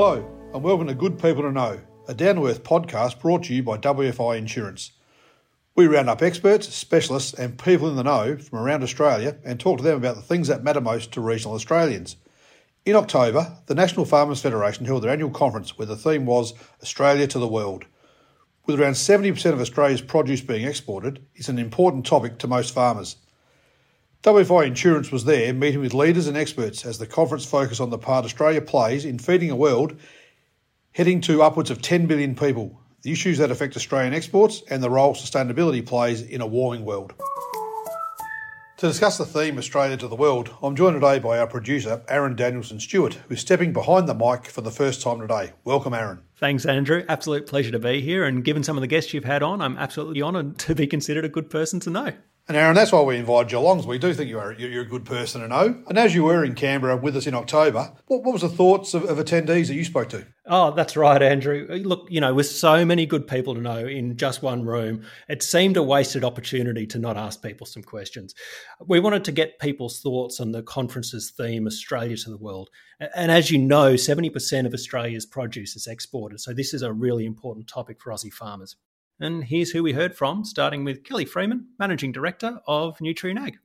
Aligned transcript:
Hello, 0.00 0.24
and 0.54 0.62
welcome 0.62 0.86
to 0.86 0.94
Good 0.94 1.18
People 1.18 1.42
to 1.42 1.50
Know, 1.50 1.80
a 2.06 2.14
down 2.14 2.36
to 2.36 2.46
earth 2.46 2.62
podcast 2.62 3.18
brought 3.18 3.42
to 3.42 3.52
you 3.52 3.64
by 3.64 3.78
WFI 3.78 4.38
Insurance. 4.38 4.92
We 5.74 5.88
round 5.88 6.08
up 6.08 6.22
experts, 6.22 6.72
specialists, 6.72 7.34
and 7.34 7.58
people 7.58 7.88
in 7.88 7.96
the 7.96 8.04
know 8.04 8.36
from 8.38 8.60
around 8.60 8.84
Australia 8.84 9.38
and 9.44 9.58
talk 9.58 9.78
to 9.78 9.82
them 9.82 9.96
about 9.96 10.14
the 10.14 10.22
things 10.22 10.46
that 10.46 10.62
matter 10.62 10.80
most 10.80 11.10
to 11.14 11.20
regional 11.20 11.56
Australians. 11.56 12.14
In 12.86 12.94
October, 12.94 13.56
the 13.66 13.74
National 13.74 14.04
Farmers 14.04 14.40
Federation 14.40 14.86
held 14.86 15.02
their 15.02 15.10
annual 15.10 15.30
conference 15.30 15.76
where 15.76 15.86
the 15.86 15.96
theme 15.96 16.26
was 16.26 16.54
Australia 16.80 17.26
to 17.26 17.40
the 17.40 17.48
World. 17.48 17.84
With 18.66 18.80
around 18.80 18.92
70% 18.92 19.52
of 19.52 19.60
Australia's 19.60 20.00
produce 20.00 20.42
being 20.42 20.64
exported, 20.64 21.26
it's 21.34 21.48
an 21.48 21.58
important 21.58 22.06
topic 22.06 22.38
to 22.38 22.46
most 22.46 22.72
farmers. 22.72 23.16
WFI 24.24 24.66
Insurance 24.66 25.12
was 25.12 25.26
there 25.26 25.54
meeting 25.54 25.80
with 25.80 25.94
leaders 25.94 26.26
and 26.26 26.36
experts 26.36 26.84
as 26.84 26.98
the 26.98 27.06
conference 27.06 27.44
focused 27.44 27.80
on 27.80 27.90
the 27.90 27.98
part 27.98 28.24
Australia 28.24 28.60
plays 28.60 29.04
in 29.04 29.16
feeding 29.16 29.48
a 29.48 29.54
world 29.54 29.94
heading 30.90 31.20
to 31.20 31.40
upwards 31.40 31.70
of 31.70 31.80
10 31.80 32.06
billion 32.06 32.34
people, 32.34 32.80
the 33.02 33.12
issues 33.12 33.38
that 33.38 33.52
affect 33.52 33.76
Australian 33.76 34.12
exports, 34.12 34.64
and 34.70 34.82
the 34.82 34.90
role 34.90 35.14
sustainability 35.14 35.86
plays 35.86 36.20
in 36.20 36.40
a 36.40 36.46
warming 36.46 36.84
world. 36.84 37.14
To 38.78 38.88
discuss 38.88 39.18
the 39.18 39.24
theme 39.24 39.56
Australia 39.56 39.96
to 39.98 40.08
the 40.08 40.16
World, 40.16 40.50
I'm 40.64 40.74
joined 40.74 40.96
today 40.96 41.20
by 41.20 41.38
our 41.38 41.46
producer, 41.46 42.02
Aaron 42.08 42.34
Danielson 42.34 42.80
Stewart, 42.80 43.14
who's 43.28 43.40
stepping 43.40 43.72
behind 43.72 44.08
the 44.08 44.14
mic 44.14 44.46
for 44.46 44.62
the 44.62 44.72
first 44.72 45.00
time 45.00 45.20
today. 45.20 45.52
Welcome, 45.62 45.94
Aaron. 45.94 46.22
Thanks, 46.34 46.66
Andrew. 46.66 47.04
Absolute 47.08 47.46
pleasure 47.46 47.70
to 47.70 47.78
be 47.78 48.00
here. 48.00 48.24
And 48.24 48.44
given 48.44 48.64
some 48.64 48.76
of 48.76 48.80
the 48.80 48.88
guests 48.88 49.14
you've 49.14 49.24
had 49.24 49.44
on, 49.44 49.60
I'm 49.60 49.78
absolutely 49.78 50.22
honoured 50.22 50.58
to 50.58 50.74
be 50.74 50.88
considered 50.88 51.24
a 51.24 51.28
good 51.28 51.50
person 51.50 51.78
to 51.80 51.90
know. 51.90 52.12
And 52.48 52.56
Aaron, 52.56 52.74
that's 52.74 52.92
why 52.92 53.02
we 53.02 53.18
invited 53.18 53.52
you 53.52 53.58
along. 53.58 53.86
We 53.86 53.98
do 53.98 54.14
think 54.14 54.30
you 54.30 54.38
are 54.38 54.54
you're 54.54 54.80
a 54.80 54.86
good 54.86 55.04
person 55.04 55.42
to 55.42 55.48
know. 55.48 55.82
And 55.86 55.98
as 55.98 56.14
you 56.14 56.24
were 56.24 56.42
in 56.42 56.54
Canberra 56.54 56.96
with 56.96 57.14
us 57.14 57.26
in 57.26 57.34
October, 57.34 57.92
what, 58.06 58.24
what 58.24 58.32
was 58.32 58.40
the 58.40 58.48
thoughts 58.48 58.94
of, 58.94 59.04
of 59.04 59.18
attendees 59.18 59.66
that 59.66 59.74
you 59.74 59.84
spoke 59.84 60.08
to? 60.08 60.26
Oh, 60.46 60.70
that's 60.70 60.96
right, 60.96 61.20
Andrew. 61.20 61.66
Look, 61.84 62.06
you 62.08 62.22
know, 62.22 62.32
with 62.32 62.48
so 62.48 62.86
many 62.86 63.04
good 63.04 63.28
people 63.28 63.54
to 63.54 63.60
know 63.60 63.86
in 63.86 64.16
just 64.16 64.42
one 64.42 64.64
room, 64.64 65.04
it 65.28 65.42
seemed 65.42 65.76
a 65.76 65.82
wasted 65.82 66.24
opportunity 66.24 66.86
to 66.86 66.98
not 66.98 67.18
ask 67.18 67.42
people 67.42 67.66
some 67.66 67.82
questions. 67.82 68.34
We 68.80 68.98
wanted 68.98 69.24
to 69.24 69.32
get 69.32 69.58
people's 69.58 70.00
thoughts 70.00 70.40
on 70.40 70.52
the 70.52 70.62
conference's 70.62 71.30
theme, 71.30 71.66
Australia 71.66 72.16
to 72.16 72.30
the 72.30 72.38
world. 72.38 72.70
And 73.14 73.30
as 73.30 73.50
you 73.50 73.58
know, 73.58 73.92
70% 73.92 74.64
of 74.64 74.72
Australia's 74.72 75.26
produce 75.26 75.76
is 75.76 75.86
exported. 75.86 76.40
So 76.40 76.54
this 76.54 76.72
is 76.72 76.80
a 76.80 76.94
really 76.94 77.26
important 77.26 77.68
topic 77.68 78.00
for 78.00 78.10
Aussie 78.10 78.32
farmers. 78.32 78.74
And 79.20 79.42
here's 79.42 79.72
who 79.72 79.82
we 79.82 79.94
heard 79.94 80.14
from, 80.14 80.44
starting 80.44 80.84
with 80.84 81.02
Kelly 81.02 81.24
Freeman, 81.24 81.66
Managing 81.76 82.12
Director 82.12 82.60
of 82.68 82.98
Nutrien 82.98 83.36
Ag. 83.36 83.58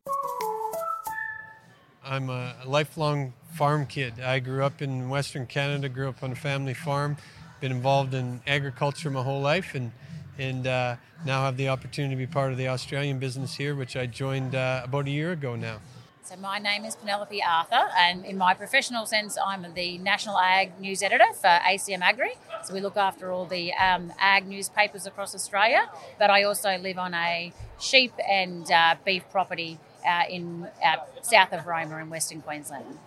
I'm 2.03 2.31
a 2.31 2.55
lifelong 2.65 3.33
farm 3.53 3.85
kid. 3.85 4.19
I 4.19 4.39
grew 4.39 4.63
up 4.63 4.81
in 4.81 5.09
Western 5.09 5.45
Canada, 5.45 5.89
grew 5.89 6.09
up 6.09 6.23
on 6.23 6.31
a 6.31 6.35
family 6.35 6.73
farm, 6.73 7.17
been 7.61 7.71
involved 7.71 8.15
in 8.15 8.41
agriculture 8.47 9.11
my 9.11 9.21
whole 9.21 9.41
life, 9.41 9.75
and 9.75 9.91
and 10.39 10.65
uh, 10.65 10.95
now 11.23 11.43
have 11.43 11.57
the 11.57 11.69
opportunity 11.69 12.15
to 12.15 12.17
be 12.17 12.25
part 12.25 12.51
of 12.51 12.57
the 12.57 12.69
Australian 12.69 13.19
business 13.19 13.53
here, 13.53 13.75
which 13.75 13.95
I 13.95 14.07
joined 14.07 14.55
uh, 14.55 14.81
about 14.83 15.05
a 15.05 15.11
year 15.11 15.33
ago 15.33 15.55
now. 15.55 15.77
So 16.25 16.37
my 16.37 16.57
name 16.57 16.85
is 16.85 16.95
Penelope 16.95 17.43
Arthur, 17.43 17.89
and 17.97 18.23
in 18.23 18.37
my 18.37 18.53
professional 18.53 19.05
sense, 19.05 19.37
I'm 19.37 19.65
the 19.73 19.97
National 19.97 20.37
Ag 20.37 20.79
News 20.79 21.03
Editor 21.03 21.33
for 21.33 21.49
ACM 21.49 21.99
Agri. 21.99 22.31
So 22.63 22.73
we 22.73 22.79
look 22.79 22.95
after 22.95 23.29
all 23.29 23.45
the 23.45 23.73
um, 23.73 24.13
ag 24.17 24.47
newspapers 24.47 25.05
across 25.05 25.35
Australia, 25.35 25.89
but 26.17 26.29
I 26.29 26.43
also 26.43 26.77
live 26.77 26.97
on 26.97 27.13
a 27.13 27.51
sheep 27.77 28.13
and 28.25 28.71
uh, 28.71 28.95
beef 29.03 29.23
property 29.31 29.79
uh, 30.07 30.23
in 30.29 30.69
uh, 30.81 30.95
south 31.21 31.51
of 31.51 31.67
Roma 31.67 31.97
in 31.97 32.09
Western 32.09 32.41
Queensland. 32.41 32.97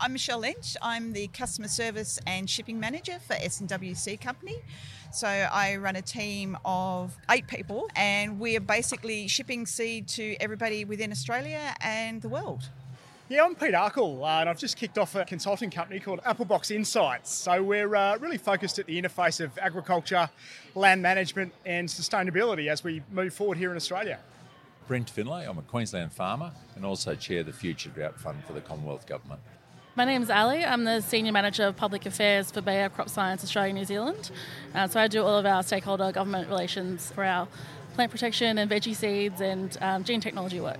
I'm 0.00 0.12
Michelle 0.12 0.38
Lynch. 0.38 0.76
I'm 0.80 1.12
the 1.12 1.26
customer 1.28 1.66
service 1.66 2.20
and 2.24 2.48
shipping 2.48 2.78
manager 2.78 3.18
for 3.18 3.32
S&W 3.32 3.96
Seed 3.96 4.20
Company. 4.20 4.56
So 5.12 5.26
I 5.26 5.74
run 5.76 5.96
a 5.96 6.02
team 6.02 6.56
of 6.64 7.16
eight 7.28 7.48
people, 7.48 7.90
and 7.96 8.38
we 8.38 8.56
are 8.56 8.60
basically 8.60 9.26
shipping 9.26 9.66
seed 9.66 10.06
to 10.08 10.36
everybody 10.38 10.84
within 10.84 11.10
Australia 11.10 11.74
and 11.80 12.22
the 12.22 12.28
world. 12.28 12.68
Yeah, 13.28 13.44
I'm 13.44 13.56
Pete 13.56 13.74
Arkle, 13.74 14.22
uh, 14.22 14.40
and 14.40 14.48
I've 14.48 14.58
just 14.58 14.76
kicked 14.76 14.98
off 14.98 15.16
a 15.16 15.24
consulting 15.24 15.68
company 15.68 15.98
called 15.98 16.20
Applebox 16.20 16.70
Insights. 16.70 17.32
So 17.32 17.60
we're 17.60 17.96
uh, 17.96 18.18
really 18.18 18.38
focused 18.38 18.78
at 18.78 18.86
the 18.86 19.02
interface 19.02 19.40
of 19.40 19.58
agriculture, 19.58 20.30
land 20.76 21.02
management, 21.02 21.52
and 21.66 21.88
sustainability 21.88 22.68
as 22.68 22.84
we 22.84 23.02
move 23.10 23.34
forward 23.34 23.58
here 23.58 23.72
in 23.72 23.76
Australia. 23.76 24.20
Brent 24.86 25.10
Finlay, 25.10 25.44
I'm 25.44 25.58
a 25.58 25.62
Queensland 25.62 26.12
farmer 26.12 26.52
and 26.76 26.84
also 26.84 27.16
chair 27.16 27.42
the 27.42 27.52
Future 27.52 27.90
Drought 27.90 28.18
Fund 28.18 28.44
for 28.44 28.52
the 28.52 28.60
Commonwealth 28.60 29.06
Government. 29.06 29.40
My 29.98 30.04
name 30.04 30.22
is 30.22 30.30
Ali. 30.30 30.64
I'm 30.64 30.84
the 30.84 31.00
Senior 31.00 31.32
Manager 31.32 31.64
of 31.64 31.76
Public 31.76 32.06
Affairs 32.06 32.52
for 32.52 32.60
Bayer 32.60 32.88
Crop 32.88 33.08
Science 33.08 33.42
Australia 33.42 33.72
New 33.72 33.84
Zealand. 33.84 34.30
Uh, 34.72 34.86
so 34.86 35.00
I 35.00 35.08
do 35.08 35.24
all 35.24 35.36
of 35.36 35.44
our 35.44 35.64
stakeholder 35.64 36.12
government 36.12 36.48
relations 36.48 37.10
for 37.10 37.24
our 37.24 37.48
plant 37.94 38.12
protection 38.12 38.58
and 38.58 38.70
veggie 38.70 38.94
seeds 38.94 39.40
and 39.40 39.76
um, 39.80 40.04
gene 40.04 40.20
technology 40.20 40.60
work. 40.60 40.78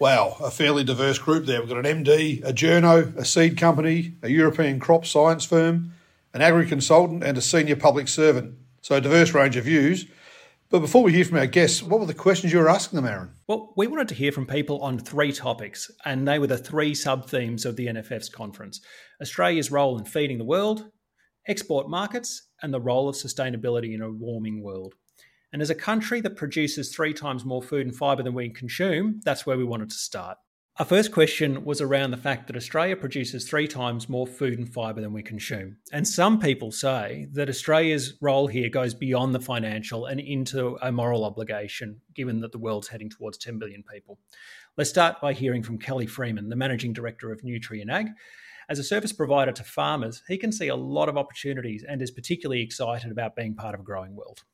Wow, 0.00 0.38
a 0.42 0.50
fairly 0.50 0.82
diverse 0.82 1.20
group 1.20 1.46
there. 1.46 1.60
We've 1.60 1.68
got 1.68 1.86
an 1.86 2.04
MD, 2.04 2.44
a 2.44 2.52
journo, 2.52 3.16
a 3.16 3.24
seed 3.24 3.56
company, 3.56 4.14
a 4.22 4.28
European 4.28 4.80
crop 4.80 5.06
science 5.06 5.44
firm, 5.44 5.92
an 6.34 6.42
agri 6.42 6.66
consultant, 6.66 7.22
and 7.22 7.38
a 7.38 7.40
senior 7.40 7.76
public 7.76 8.08
servant. 8.08 8.56
So 8.82 8.96
a 8.96 9.00
diverse 9.00 9.34
range 9.34 9.54
of 9.54 9.66
views. 9.66 10.06
But 10.70 10.80
before 10.80 11.02
we 11.02 11.12
hear 11.12 11.24
from 11.24 11.38
our 11.38 11.48
guests, 11.48 11.82
what 11.82 11.98
were 11.98 12.06
the 12.06 12.14
questions 12.14 12.52
you 12.52 12.60
were 12.60 12.68
asking 12.68 12.96
them, 12.96 13.10
Aaron? 13.10 13.34
Well, 13.48 13.74
we 13.76 13.88
wanted 13.88 14.06
to 14.10 14.14
hear 14.14 14.30
from 14.30 14.46
people 14.46 14.80
on 14.82 15.00
three 15.00 15.32
topics, 15.32 15.90
and 16.04 16.28
they 16.28 16.38
were 16.38 16.46
the 16.46 16.56
three 16.56 16.94
sub 16.94 17.28
themes 17.28 17.66
of 17.66 17.74
the 17.74 17.88
NFF's 17.88 18.28
conference 18.28 18.80
Australia's 19.20 19.72
role 19.72 19.98
in 19.98 20.04
feeding 20.04 20.38
the 20.38 20.44
world, 20.44 20.84
export 21.48 21.90
markets, 21.90 22.50
and 22.62 22.72
the 22.72 22.80
role 22.80 23.08
of 23.08 23.16
sustainability 23.16 23.94
in 23.94 24.00
a 24.00 24.12
warming 24.12 24.62
world. 24.62 24.94
And 25.52 25.60
as 25.60 25.70
a 25.70 25.74
country 25.74 26.20
that 26.20 26.36
produces 26.36 26.94
three 26.94 27.14
times 27.14 27.44
more 27.44 27.62
food 27.62 27.88
and 27.88 27.96
fibre 27.96 28.22
than 28.22 28.34
we 28.34 28.48
consume, 28.50 29.20
that's 29.24 29.44
where 29.44 29.58
we 29.58 29.64
wanted 29.64 29.90
to 29.90 29.96
start. 29.96 30.38
Our 30.80 30.86
first 30.86 31.12
question 31.12 31.66
was 31.66 31.82
around 31.82 32.10
the 32.10 32.16
fact 32.16 32.46
that 32.46 32.56
Australia 32.56 32.96
produces 32.96 33.46
three 33.46 33.68
times 33.68 34.08
more 34.08 34.26
food 34.26 34.58
and 34.58 34.66
fibre 34.66 35.02
than 35.02 35.12
we 35.12 35.22
consume. 35.22 35.76
And 35.92 36.08
some 36.08 36.40
people 36.40 36.72
say 36.72 37.28
that 37.32 37.50
Australia's 37.50 38.14
role 38.22 38.46
here 38.46 38.70
goes 38.70 38.94
beyond 38.94 39.34
the 39.34 39.40
financial 39.40 40.06
and 40.06 40.18
into 40.18 40.78
a 40.80 40.90
moral 40.90 41.26
obligation, 41.26 42.00
given 42.14 42.40
that 42.40 42.52
the 42.52 42.58
world's 42.58 42.88
heading 42.88 43.10
towards 43.10 43.36
10 43.36 43.58
billion 43.58 43.82
people. 43.82 44.18
Let's 44.78 44.88
start 44.88 45.20
by 45.20 45.34
hearing 45.34 45.62
from 45.62 45.76
Kelly 45.76 46.06
Freeman, 46.06 46.48
the 46.48 46.56
Managing 46.56 46.94
Director 46.94 47.30
of 47.30 47.42
Nutrien 47.42 47.90
Ag. 47.90 48.06
As 48.70 48.78
a 48.78 48.82
service 48.82 49.12
provider 49.12 49.52
to 49.52 49.62
farmers, 49.62 50.22
he 50.28 50.38
can 50.38 50.50
see 50.50 50.68
a 50.68 50.76
lot 50.76 51.10
of 51.10 51.18
opportunities 51.18 51.84
and 51.86 52.00
is 52.00 52.10
particularly 52.10 52.62
excited 52.62 53.10
about 53.10 53.36
being 53.36 53.54
part 53.54 53.74
of 53.74 53.80
a 53.80 53.84
growing 53.84 54.16
world. 54.16 54.44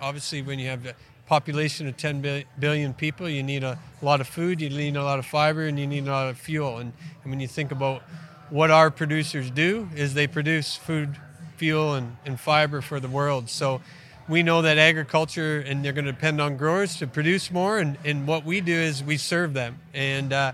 Obviously, 0.00 0.40
when 0.40 0.58
you 0.58 0.68
have 0.68 0.94
population 1.26 1.88
of 1.88 1.96
10 1.96 2.44
billion 2.58 2.94
people, 2.94 3.28
you 3.28 3.42
need 3.42 3.64
a 3.64 3.78
lot 4.00 4.20
of 4.20 4.28
food, 4.28 4.60
you 4.60 4.70
need 4.70 4.96
a 4.96 5.02
lot 5.02 5.18
of 5.18 5.26
fiber, 5.26 5.66
and 5.66 5.78
you 5.78 5.86
need 5.86 6.06
a 6.06 6.10
lot 6.10 6.28
of 6.28 6.38
fuel. 6.38 6.78
And, 6.78 6.92
and 7.22 7.30
when 7.30 7.40
you 7.40 7.48
think 7.48 7.72
about 7.72 8.02
what 8.48 8.70
our 8.70 8.90
producers 8.90 9.50
do, 9.50 9.88
is 9.96 10.14
they 10.14 10.26
produce 10.26 10.76
food, 10.76 11.16
fuel, 11.56 11.94
and, 11.94 12.16
and 12.24 12.38
fiber 12.38 12.80
for 12.80 13.00
the 13.00 13.08
world. 13.08 13.50
So 13.50 13.80
we 14.28 14.42
know 14.42 14.62
that 14.62 14.78
agriculture, 14.78 15.58
and 15.66 15.84
they're 15.84 15.92
going 15.92 16.04
to 16.04 16.12
depend 16.12 16.40
on 16.40 16.56
growers 16.56 16.96
to 16.96 17.06
produce 17.06 17.50
more. 17.50 17.78
And, 17.78 17.98
and 18.04 18.26
what 18.26 18.44
we 18.44 18.60
do 18.60 18.74
is 18.74 19.02
we 19.02 19.16
serve 19.16 19.52
them. 19.52 19.80
And 19.94 20.32
uh, 20.32 20.52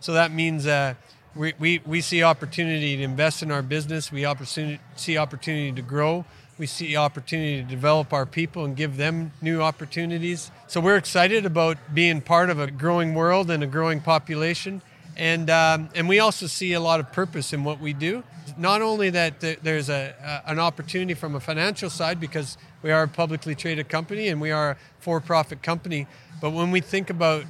so 0.00 0.14
that 0.14 0.32
means 0.32 0.66
uh, 0.66 0.94
we, 1.34 1.52
we, 1.58 1.80
we 1.84 2.00
see 2.00 2.22
opportunity 2.22 2.96
to 2.96 3.02
invest 3.02 3.42
in 3.42 3.50
our 3.50 3.62
business, 3.62 4.10
we 4.10 4.24
opportunity, 4.24 4.80
see 4.96 5.18
opportunity 5.18 5.72
to 5.72 5.82
grow 5.82 6.24
we 6.58 6.66
see 6.66 6.96
opportunity 6.96 7.62
to 7.62 7.68
develop 7.68 8.12
our 8.12 8.26
people 8.26 8.64
and 8.64 8.76
give 8.76 8.96
them 8.96 9.32
new 9.42 9.60
opportunities. 9.60 10.50
So 10.68 10.80
we're 10.80 10.96
excited 10.96 11.44
about 11.44 11.78
being 11.92 12.20
part 12.20 12.50
of 12.50 12.60
a 12.60 12.70
growing 12.70 13.14
world 13.14 13.50
and 13.50 13.62
a 13.64 13.66
growing 13.66 14.00
population. 14.00 14.80
And, 15.16 15.50
um, 15.50 15.88
and 15.94 16.08
we 16.08 16.18
also 16.20 16.46
see 16.46 16.72
a 16.72 16.80
lot 16.80 17.00
of 17.00 17.12
purpose 17.12 17.52
in 17.52 17.64
what 17.64 17.80
we 17.80 17.92
do. 17.92 18.22
Not 18.56 18.82
only 18.82 19.10
that 19.10 19.40
there's 19.40 19.88
a, 19.88 20.14
a, 20.46 20.50
an 20.50 20.58
opportunity 20.58 21.14
from 21.14 21.34
a 21.34 21.40
financial 21.40 21.90
side 21.90 22.20
because 22.20 22.56
we 22.82 22.92
are 22.92 23.04
a 23.04 23.08
publicly 23.08 23.54
traded 23.54 23.88
company 23.88 24.28
and 24.28 24.40
we 24.40 24.50
are 24.50 24.72
a 24.72 24.76
for-profit 25.00 25.62
company, 25.62 26.06
but 26.40 26.50
when 26.50 26.70
we 26.70 26.80
think 26.80 27.10
about 27.10 27.44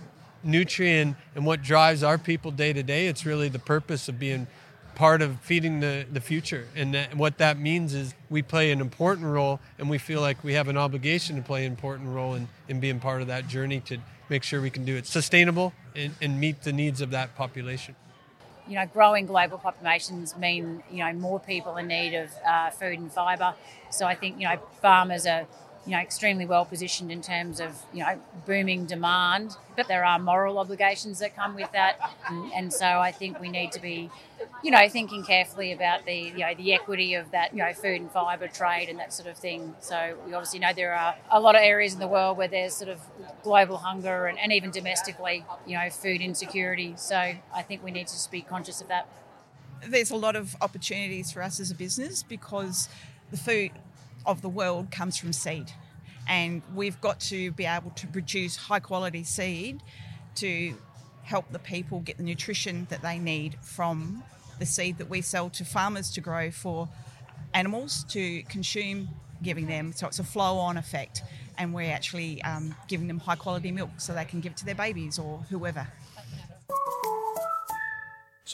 Nutrien 0.47 1.17
and 1.35 1.47
what 1.47 1.63
drives 1.63 2.03
our 2.03 2.19
people 2.19 2.51
day 2.51 2.73
to 2.73 2.83
day, 2.83 3.07
it's 3.07 3.25
really 3.25 3.49
the 3.49 3.59
purpose 3.59 4.09
of 4.09 4.19
being 4.19 4.47
part 4.95 5.23
of 5.23 5.41
feeding 5.41 5.81
the, 5.81 6.07
the 6.13 6.21
future. 6.21 6.67
And 6.77 6.95
that, 6.95 7.17
what 7.17 7.39
that 7.39 7.59
means 7.59 7.95
is 7.95 8.15
we 8.31 8.43
play 8.43 8.71
an 8.71 8.81
important 8.81 9.27
role, 9.27 9.61
and 9.79 9.91
we 9.91 9.99
feel 9.99 10.21
like 10.21 10.43
we 10.45 10.55
have 10.55 10.69
an 10.69 10.77
obligation 10.77 11.37
to 11.37 11.43
play 11.43 11.67
an 11.67 11.73
important 11.73 12.09
role 12.09 12.35
in, 12.35 12.49
in 12.69 12.81
being 12.81 13.01
part 13.01 13.21
of 13.21 13.29
that 13.29 13.49
journey 13.49 13.81
to 13.81 13.99
make 14.29 14.43
sure 14.43 14.61
we 14.61 14.71
can 14.71 14.85
do 14.85 14.97
it 14.97 15.07
sustainable 15.07 15.73
and, 15.95 16.15
and 16.21 16.41
meet 16.41 16.63
the 16.63 16.73
needs 16.73 17.01
of 17.01 17.11
that 17.11 17.35
population. 17.37 17.95
You 18.67 18.77
know, 18.77 18.87
growing 18.87 19.27
global 19.27 19.59
populations 19.59 20.37
mean, 20.39 20.83
you 20.91 21.05
know, 21.05 21.13
more 21.13 21.39
people 21.39 21.77
in 21.77 21.89
need 21.89 22.15
of 22.15 22.31
uh, 22.47 22.71
food 22.71 22.99
and 22.99 23.13
fibre. 23.13 23.55
So 23.91 24.07
I 24.07 24.15
think, 24.15 24.41
you 24.41 24.49
know, 24.49 24.57
farmers 24.81 25.27
are 25.27 25.47
you 25.87 25.93
know, 25.93 25.99
extremely 25.99 26.47
well 26.47 26.65
positioned 26.65 27.13
in 27.13 27.21
terms 27.21 27.61
of, 27.61 27.83
you 27.93 28.01
know, 28.01 28.19
booming 28.47 28.87
demand, 28.87 29.57
but 29.77 29.87
there 29.87 30.05
are 30.05 30.19
moral 30.19 30.59
obligations 30.59 31.19
that 31.19 31.37
come 31.37 31.55
with 31.55 31.71
that. 31.73 31.99
And, 32.27 32.53
and, 32.53 32.73
so 32.73 32.87
I 32.87 33.13
think 33.13 33.39
we 33.39 33.51
need 33.51 33.73
to 33.73 33.81
be, 33.81 34.11
you 34.63 34.71
know, 34.71 34.89
thinking 34.89 35.25
carefully 35.25 35.73
about 35.73 36.07
the, 36.07 36.15
you 36.15 36.39
know, 36.39 36.55
the 36.55 36.73
equity 36.73 37.15
of 37.15 37.31
that, 37.33 37.53
you 37.53 37.59
know, 37.59 37.73
food 37.75 38.01
and 38.01 38.11
fibre 38.11 38.49
trade 38.49 38.89
and 38.89 38.99
that 38.99 39.13
sort 39.13 39.29
of 39.29 39.37
thing. 39.37 39.75
So 39.81 40.17
we 40.27 40.33
obviously 40.33 40.59
know 40.59 40.73
there 40.75 40.95
are 40.95 41.17
a 41.31 41.39
lot 41.39 41.55
of 41.55 41.61
areas 41.61 41.93
in 41.93 42.01
the 42.01 42.09
world 42.09 42.39
where 42.39 42.49
there's 42.49 42.75
sort 42.75 42.91
of 42.91 43.01
global 43.43 43.77
hunger 43.77 44.27
and, 44.27 44.39
and 44.39 44.53
even 44.53 44.71
domestically, 44.71 45.45
you 45.67 45.77
know, 45.77 45.91
food 45.91 46.23
insecurity. 46.23 46.95
So 46.97 47.17
I 47.17 47.63
think 47.63 47.85
we 47.85 47.91
need 47.91 48.07
to 48.07 48.15
just 48.15 48.31
be 48.31 48.41
conscious 48.41 48.81
of 48.81 48.89
that. 48.89 49.07
There's 49.87 50.11
a 50.11 50.17
lot 50.17 50.35
of 50.35 50.57
opportunities 50.63 51.31
for 51.31 51.43
us 51.43 51.61
as 51.61 51.71
a 51.71 51.75
business 51.75 52.23
because 52.23 52.89
the 53.31 53.37
food 53.37 53.73
of 54.27 54.43
the 54.43 54.49
world 54.49 54.91
comes 54.91 55.17
from 55.17 55.33
seed. 55.33 55.71
And 56.29 56.63
we've 56.75 57.01
got 57.01 57.21
to 57.21 57.53
be 57.53 57.67
able 57.67 57.91
to 57.91 58.07
produce 58.07 58.57
high 58.57 58.81
quality 58.81 59.25
seed 59.25 59.83
to 60.37 60.75
help 61.23 61.51
the 61.51 61.59
people 61.59 62.01
get 62.01 62.17
the 62.17 62.23
nutrition 62.23 62.87
that 62.91 63.03
they 63.03 63.19
need 63.19 63.57
from 63.63 64.23
the 64.59 64.67
seed 64.67 64.99
that 64.99 65.09
we 65.09 65.21
sell 65.21 65.51
to 65.51 65.65
farmers 65.65 66.11
to 66.13 66.21
grow 66.21 66.51
for 66.51 66.89
animals 67.53 68.05
to 68.11 68.43
consume, 68.45 69.09
giving 69.43 69.67
them. 69.67 69.93
So 69.93 70.07
it's 70.07 70.19
a 70.19 70.25
flow 70.25 70.57
on 70.59 70.77
effect. 70.77 71.23
And 71.57 71.73
we're 71.73 71.93
actually 71.93 72.43
um, 72.43 72.75
giving 72.89 73.07
them 73.07 73.19
high 73.19 73.37
quality 73.37 73.71
milk 73.71 73.91
so 73.99 74.13
they 74.13 74.25
can 74.25 74.41
give 74.41 74.53
it 74.53 74.59
to 74.59 74.65
their 74.65 74.75
babies 74.75 75.19
or 75.19 75.39
whoever. 75.51 75.87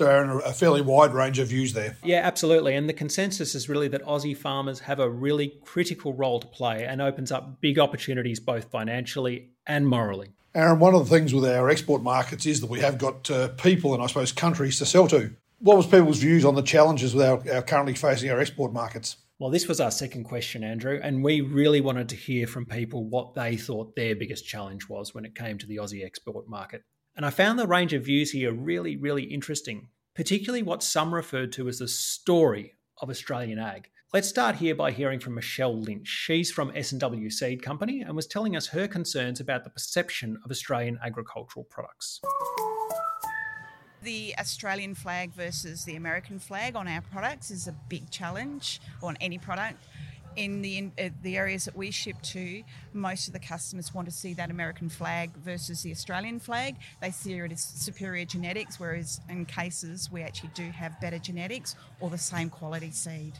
So, 0.00 0.06
Aaron, 0.06 0.40
a 0.46 0.54
fairly 0.54 0.80
wide 0.80 1.12
range 1.12 1.38
of 1.38 1.48
views 1.48 1.74
there. 1.74 1.94
Yeah, 2.02 2.22
absolutely. 2.24 2.74
And 2.74 2.88
the 2.88 2.94
consensus 2.94 3.54
is 3.54 3.68
really 3.68 3.86
that 3.88 4.02
Aussie 4.06 4.34
farmers 4.34 4.80
have 4.80 4.98
a 4.98 5.10
really 5.10 5.58
critical 5.62 6.14
role 6.14 6.40
to 6.40 6.46
play 6.46 6.86
and 6.86 7.02
opens 7.02 7.30
up 7.30 7.60
big 7.60 7.78
opportunities 7.78 8.40
both 8.40 8.70
financially 8.70 9.50
and 9.66 9.86
morally. 9.86 10.28
Aaron, 10.54 10.78
one 10.78 10.94
of 10.94 11.06
the 11.06 11.14
things 11.14 11.34
with 11.34 11.44
our 11.44 11.68
export 11.68 12.02
markets 12.02 12.46
is 12.46 12.62
that 12.62 12.70
we 12.70 12.80
have 12.80 12.96
got 12.96 13.30
uh, 13.30 13.48
people 13.48 13.92
and 13.92 14.02
I 14.02 14.06
suppose 14.06 14.32
countries 14.32 14.78
to 14.78 14.86
sell 14.86 15.06
to. 15.08 15.32
What 15.58 15.76
was 15.76 15.86
people's 15.86 16.20
views 16.20 16.46
on 16.46 16.54
the 16.54 16.62
challenges 16.62 17.14
with 17.14 17.26
our, 17.26 17.42
our 17.52 17.60
currently 17.60 17.92
facing 17.92 18.30
our 18.30 18.40
export 18.40 18.72
markets? 18.72 19.18
Well, 19.38 19.50
this 19.50 19.68
was 19.68 19.82
our 19.82 19.90
second 19.90 20.24
question, 20.24 20.64
Andrew, 20.64 20.98
and 21.02 21.22
we 21.22 21.42
really 21.42 21.82
wanted 21.82 22.08
to 22.08 22.16
hear 22.16 22.46
from 22.46 22.64
people 22.64 23.04
what 23.04 23.34
they 23.34 23.58
thought 23.58 23.96
their 23.96 24.16
biggest 24.16 24.46
challenge 24.46 24.88
was 24.88 25.14
when 25.14 25.26
it 25.26 25.34
came 25.34 25.58
to 25.58 25.66
the 25.66 25.76
Aussie 25.76 26.06
export 26.06 26.48
market. 26.48 26.84
And 27.20 27.26
I 27.26 27.28
found 27.28 27.58
the 27.58 27.66
range 27.66 27.92
of 27.92 28.06
views 28.06 28.30
here 28.30 28.50
really, 28.50 28.96
really 28.96 29.24
interesting, 29.24 29.88
particularly 30.14 30.62
what 30.62 30.82
some 30.82 31.12
referred 31.12 31.52
to 31.52 31.68
as 31.68 31.78
the 31.78 31.86
story 31.86 32.76
of 32.96 33.10
Australian 33.10 33.58
ag. 33.58 33.90
Let's 34.14 34.26
start 34.26 34.56
here 34.56 34.74
by 34.74 34.92
hearing 34.92 35.20
from 35.20 35.34
Michelle 35.34 35.78
Lynch. 35.78 36.08
She's 36.08 36.50
from 36.50 36.72
S&W 36.74 37.28
Seed 37.28 37.62
Company 37.62 38.00
and 38.00 38.16
was 38.16 38.26
telling 38.26 38.56
us 38.56 38.68
her 38.68 38.88
concerns 38.88 39.38
about 39.38 39.64
the 39.64 39.68
perception 39.68 40.38
of 40.42 40.50
Australian 40.50 40.98
agricultural 41.04 41.64
products. 41.64 42.22
The 44.02 44.34
Australian 44.38 44.94
flag 44.94 45.34
versus 45.34 45.84
the 45.84 45.96
American 45.96 46.38
flag 46.38 46.74
on 46.74 46.88
our 46.88 47.02
products 47.02 47.50
is 47.50 47.68
a 47.68 47.76
big 47.90 48.08
challenge 48.10 48.80
on 49.02 49.18
any 49.20 49.36
product 49.36 49.84
in 50.36 50.62
the 50.62 50.78
in, 50.78 50.92
uh, 50.98 51.08
the 51.22 51.36
areas 51.36 51.64
that 51.64 51.76
we 51.76 51.90
ship 51.90 52.20
to, 52.22 52.62
most 52.92 53.26
of 53.26 53.32
the 53.32 53.38
customers 53.38 53.94
want 53.94 54.08
to 54.08 54.14
see 54.14 54.34
that 54.34 54.50
American 54.50 54.88
flag 54.88 55.34
versus 55.36 55.82
the 55.82 55.90
Australian 55.90 56.38
flag. 56.38 56.76
They 57.00 57.10
see 57.10 57.34
it 57.34 57.52
as 57.52 57.62
superior 57.62 58.24
genetics, 58.24 58.78
whereas 58.78 59.20
in 59.28 59.44
cases 59.46 60.10
we 60.10 60.22
actually 60.22 60.50
do 60.54 60.70
have 60.70 61.00
better 61.00 61.18
genetics 61.18 61.76
or 62.00 62.10
the 62.10 62.18
same 62.18 62.50
quality 62.50 62.90
seed. 62.90 63.34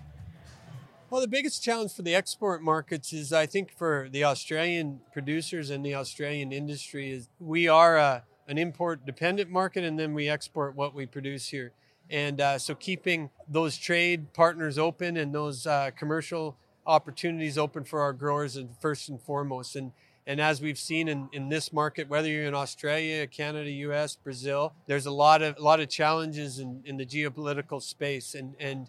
Well, 1.11 1.21
the 1.21 1.29
biggest 1.29 1.61
challenge 1.61 1.93
for 1.93 2.03
the 2.03 2.15
export 2.15 2.63
markets 2.63 3.13
is, 3.13 3.33
I 3.33 3.47
think, 3.47 3.73
for 3.77 4.09
the 4.13 4.23
Australian 4.23 5.01
producers 5.13 5.71
and 5.71 5.85
the 5.85 5.97
Australian 5.97 6.53
industry 6.53 7.11
is 7.11 7.29
we 7.41 7.67
are 7.67 7.97
a, 7.97 8.23
an 8.47 8.59
import 8.59 9.05
dependent 9.05 9.51
market, 9.51 9.83
and 9.83 9.99
then 9.99 10.15
we 10.15 10.29
export 10.29 10.77
what 10.77 10.95
we 10.95 11.07
produce 11.07 11.49
here. 11.49 11.73
And 12.09 12.41
uh, 12.41 12.59
so, 12.59 12.77
keeping 12.77 13.31
those 13.49 13.77
trade 13.77 14.33
partners 14.35 14.79
open 14.79 15.17
and 15.17 15.35
those 15.35 15.67
uh, 15.67 15.91
commercial 15.97 16.57
opportunities 16.87 17.59
open 17.59 17.85
for 17.85 18.00
our 18.00 18.12
growers 18.12 18.56
and 18.56 18.71
first 18.81 19.09
and 19.09 19.21
foremost. 19.21 19.77
And 19.77 19.93
and 20.27 20.41
as 20.41 20.61
we've 20.61 20.79
seen 20.79 21.09
in, 21.09 21.29
in 21.32 21.49
this 21.49 21.73
market, 21.73 22.09
whether 22.09 22.29
you're 22.29 22.44
in 22.44 22.55
Australia, 22.55 23.27
Canada, 23.27 23.71
US, 23.71 24.17
Brazil, 24.17 24.75
there's 24.87 25.06
a 25.06 25.11
lot 25.11 25.43
of 25.43 25.56
a 25.59 25.62
lot 25.62 25.81
of 25.81 25.88
challenges 25.88 26.59
in, 26.59 26.82
in 26.85 26.97
the 26.97 27.06
geopolitical 27.06 27.82
space. 27.82 28.35
And 28.35 28.55
and 28.61 28.88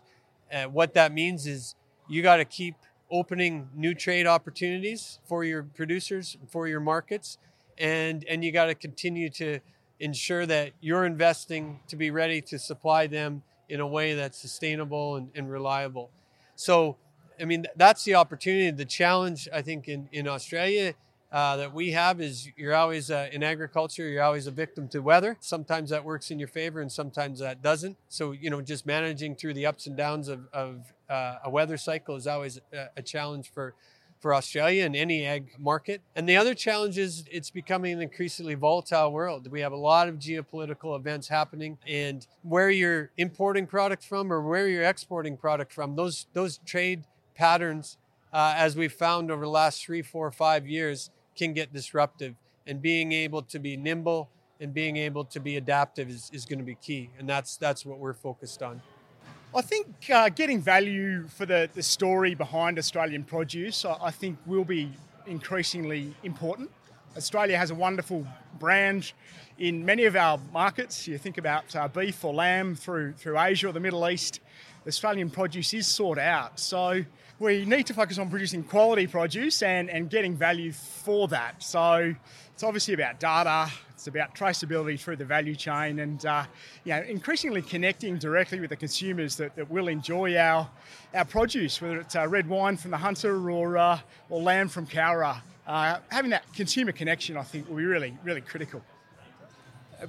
uh, 0.51 0.65
what 0.65 0.93
that 0.93 1.13
means 1.13 1.47
is 1.47 1.75
you 2.07 2.21
got 2.21 2.37
to 2.37 2.45
keep 2.45 2.75
opening 3.09 3.69
new 3.75 3.93
trade 3.93 4.27
opportunities 4.27 5.19
for 5.27 5.43
your 5.43 5.63
producers, 5.63 6.37
for 6.49 6.67
your 6.67 6.79
markets, 6.79 7.37
and 7.77 8.23
and 8.25 8.43
you 8.43 8.51
got 8.51 8.65
to 8.65 8.75
continue 8.75 9.29
to 9.29 9.59
ensure 9.99 10.45
that 10.45 10.71
you're 10.81 11.05
investing 11.05 11.79
to 11.87 11.95
be 11.95 12.11
ready 12.11 12.41
to 12.41 12.57
supply 12.57 13.07
them 13.07 13.43
in 13.69 13.79
a 13.79 13.87
way 13.87 14.13
that's 14.15 14.37
sustainable 14.37 15.15
and, 15.15 15.29
and 15.35 15.49
reliable. 15.49 16.09
So 16.55 16.97
I 17.41 17.45
mean, 17.45 17.65
that's 17.75 18.03
the 18.03 18.15
opportunity. 18.15 18.69
The 18.71 18.85
challenge, 18.85 19.49
I 19.51 19.61
think, 19.61 19.87
in, 19.87 20.07
in 20.11 20.27
Australia 20.27 20.93
uh, 21.31 21.55
that 21.55 21.73
we 21.73 21.91
have 21.91 22.21
is 22.21 22.49
you're 22.57 22.75
always 22.75 23.09
uh, 23.09 23.29
in 23.31 23.41
agriculture, 23.41 24.07
you're 24.07 24.23
always 24.23 24.47
a 24.47 24.51
victim 24.51 24.87
to 24.89 24.99
weather. 24.99 25.37
Sometimes 25.39 25.89
that 25.89 26.03
works 26.03 26.29
in 26.29 26.39
your 26.39 26.49
favor 26.49 26.81
and 26.81 26.91
sometimes 26.91 27.39
that 27.39 27.61
doesn't. 27.61 27.97
So, 28.09 28.33
you 28.33 28.49
know, 28.49 28.61
just 28.61 28.85
managing 28.85 29.35
through 29.35 29.53
the 29.53 29.65
ups 29.65 29.87
and 29.87 29.95
downs 29.95 30.27
of, 30.27 30.47
of 30.53 30.93
uh, 31.09 31.37
a 31.45 31.49
weather 31.49 31.77
cycle 31.77 32.15
is 32.15 32.27
always 32.27 32.59
a, 32.73 32.89
a 32.97 33.01
challenge 33.01 33.49
for, 33.49 33.73
for 34.19 34.35
Australia 34.35 34.85
and 34.85 34.95
any 34.95 35.25
ag 35.25 35.53
market. 35.57 36.01
And 36.15 36.27
the 36.27 36.37
other 36.37 36.53
challenge 36.53 36.97
is 36.97 37.23
it's 37.31 37.49
becoming 37.49 37.93
an 37.93 38.01
increasingly 38.01 38.53
volatile 38.53 39.11
world. 39.11 39.49
We 39.49 39.61
have 39.61 39.71
a 39.71 39.77
lot 39.77 40.09
of 40.09 40.15
geopolitical 40.15 40.97
events 40.97 41.27
happening, 41.29 41.77
and 41.87 42.27
where 42.43 42.69
you're 42.69 43.09
importing 43.17 43.67
product 43.67 44.03
from 44.03 44.31
or 44.31 44.41
where 44.41 44.67
you're 44.67 44.83
exporting 44.83 45.37
product 45.37 45.73
from, 45.73 45.95
those 45.95 46.27
those 46.33 46.59
trade 46.65 47.05
patterns, 47.41 47.97
uh, 48.31 48.53
as 48.55 48.75
we've 48.75 48.93
found 48.93 49.31
over 49.31 49.43
the 49.43 49.49
last 49.49 49.83
three, 49.83 50.03
four, 50.03 50.29
five 50.29 50.67
years, 50.67 51.09
can 51.35 51.53
get 51.53 51.73
disruptive. 51.73 52.35
And 52.67 52.79
being 52.79 53.11
able 53.11 53.41
to 53.41 53.57
be 53.57 53.75
nimble 53.75 54.29
and 54.59 54.71
being 54.71 54.95
able 54.97 55.25
to 55.25 55.39
be 55.39 55.57
adaptive 55.57 56.07
is, 56.07 56.29
is 56.31 56.45
going 56.45 56.59
to 56.59 56.65
be 56.65 56.75
key. 56.75 57.09
And 57.17 57.27
that's, 57.27 57.57
that's 57.57 57.83
what 57.83 57.97
we're 57.97 58.13
focused 58.13 58.61
on. 58.61 58.79
I 59.55 59.61
think 59.61 59.87
uh, 60.13 60.29
getting 60.29 60.61
value 60.61 61.27
for 61.27 61.47
the, 61.47 61.67
the 61.73 61.81
story 61.81 62.35
behind 62.35 62.77
Australian 62.77 63.23
produce, 63.23 63.85
I, 63.85 63.97
I 63.99 64.11
think, 64.11 64.37
will 64.45 64.63
be 64.63 64.91
increasingly 65.25 66.13
important. 66.21 66.69
Australia 67.17 67.57
has 67.57 67.71
a 67.71 67.75
wonderful 67.75 68.25
brand 68.59 69.13
in 69.57 69.83
many 69.83 70.05
of 70.05 70.15
our 70.15 70.39
markets. 70.53 71.07
You 71.07 71.17
think 71.17 71.39
about 71.39 71.75
uh, 71.75 71.87
beef 71.87 72.23
or 72.23 72.33
lamb 72.33 72.75
through 72.75 73.13
through 73.13 73.37
Asia 73.39 73.67
or 73.67 73.73
the 73.73 73.79
Middle 73.79 74.07
East. 74.07 74.39
Australian 74.87 75.29
produce 75.29 75.73
is 75.73 75.87
sought 75.87 76.17
out. 76.17 76.59
So 76.59 77.03
we 77.39 77.65
need 77.65 77.87
to 77.87 77.93
focus 77.93 78.17
on 78.17 78.29
producing 78.29 78.63
quality 78.63 79.07
produce 79.07 79.61
and, 79.61 79.89
and 79.89 80.09
getting 80.09 80.35
value 80.35 80.71
for 80.71 81.27
that. 81.29 81.61
So 81.63 82.15
it's 82.53 82.63
obviously 82.63 82.93
about 82.93 83.19
data, 83.19 83.71
it's 83.91 84.07
about 84.07 84.35
traceability 84.35 84.99
through 84.99 85.15
the 85.15 85.25
value 85.25 85.55
chain, 85.55 85.99
and 85.99 86.23
uh, 86.25 86.45
you 86.83 86.93
know, 86.93 87.01
increasingly 87.01 87.61
connecting 87.61 88.17
directly 88.17 88.59
with 88.59 88.69
the 88.69 88.75
consumers 88.75 89.35
that, 89.37 89.55
that 89.55 89.69
will 89.69 89.87
enjoy 89.87 90.37
our, 90.37 90.69
our 91.13 91.25
produce, 91.25 91.81
whether 91.81 91.99
it's 91.99 92.15
uh, 92.15 92.27
red 92.27 92.47
wine 92.47 92.77
from 92.77 92.91
the 92.91 92.97
hunter 92.97 93.49
or, 93.49 93.77
uh, 93.77 93.99
or 94.29 94.41
lamb 94.41 94.67
from 94.67 94.85
Cowra. 94.85 95.41
Uh, 95.65 95.99
having 96.09 96.31
that 96.31 96.51
consumer 96.53 96.91
connection, 96.91 97.37
I 97.37 97.43
think, 97.43 97.69
will 97.69 97.77
be 97.77 97.85
really, 97.85 98.17
really 98.23 98.41
critical 98.41 98.83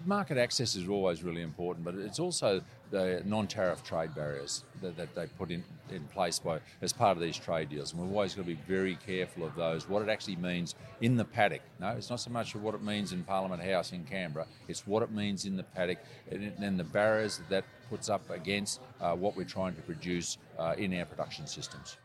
market 0.06 0.38
access 0.38 0.74
is 0.74 0.88
always 0.88 1.22
really 1.22 1.42
important, 1.42 1.84
but 1.84 1.94
it's 1.94 2.18
also 2.18 2.62
the 2.92 3.22
non-tariff 3.24 3.82
trade 3.82 4.14
barriers 4.14 4.64
that, 4.82 4.96
that, 4.96 5.14
they 5.14 5.26
put 5.26 5.50
in, 5.50 5.64
in 5.90 6.04
place 6.04 6.38
by, 6.38 6.60
as 6.82 6.92
part 6.92 7.16
of 7.16 7.22
these 7.22 7.36
trade 7.36 7.70
deals. 7.70 7.92
And 7.92 8.02
we've 8.02 8.12
always 8.12 8.34
got 8.34 8.42
to 8.42 8.46
be 8.46 8.58
very 8.68 8.96
careful 9.06 9.44
of 9.44 9.54
those, 9.56 9.88
what 9.88 10.02
it 10.02 10.08
actually 10.08 10.36
means 10.36 10.74
in 11.00 11.16
the 11.16 11.24
paddock. 11.24 11.62
No, 11.80 11.88
it's 11.88 12.10
not 12.10 12.20
so 12.20 12.30
much 12.30 12.54
of 12.54 12.62
what 12.62 12.74
it 12.74 12.82
means 12.82 13.12
in 13.12 13.24
Parliament 13.24 13.62
House 13.62 13.92
in 13.92 14.04
Canberra, 14.04 14.46
it's 14.68 14.86
what 14.86 15.02
it 15.02 15.10
means 15.10 15.46
in 15.46 15.56
the 15.56 15.62
paddock 15.62 15.98
and, 16.30 16.52
and 16.58 16.78
the 16.78 16.84
barriers 16.84 17.38
that 17.38 17.62
that 17.62 17.64
puts 17.88 18.08
up 18.08 18.28
against 18.30 18.80
uh, 19.00 19.14
what 19.14 19.36
we're 19.36 19.44
trying 19.44 19.74
to 19.74 19.82
produce 19.82 20.38
uh, 20.58 20.74
in 20.76 20.94
our 20.98 21.04
production 21.04 21.46
systems. 21.46 21.96